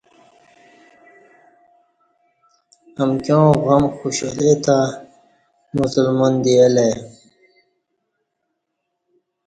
امکیاں 3.03 3.47
غم 3.65 3.83
خوشحالی 3.97 4.51
تہ 4.63 4.77
مسلمان 5.77 6.33
دی 6.43 6.53
الہ 6.65 6.81
ائی 6.87 6.95